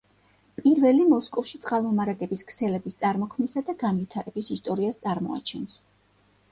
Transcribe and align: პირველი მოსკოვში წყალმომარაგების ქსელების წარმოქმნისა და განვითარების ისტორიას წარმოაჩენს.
პირველი 0.59 1.03
მოსკოვში 1.11 1.59
წყალმომარაგების 1.65 2.41
ქსელების 2.53 2.99
წარმოქმნისა 3.05 3.67
და 3.69 3.77
განვითარების 3.87 4.53
ისტორიას 4.59 5.01
წარმოაჩენს. 5.07 5.81